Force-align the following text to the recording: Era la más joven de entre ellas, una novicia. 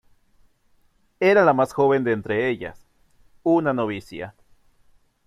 Era 1.19 1.45
la 1.45 1.53
más 1.53 1.73
joven 1.73 2.03
de 2.03 2.11
entre 2.13 2.49
ellas, 2.49 2.87
una 3.43 3.71
novicia. 3.71 4.33